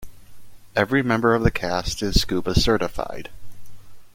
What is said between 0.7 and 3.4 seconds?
Every member of the cast is scuba-certified.